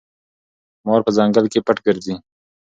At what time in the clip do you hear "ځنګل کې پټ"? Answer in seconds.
1.17-1.77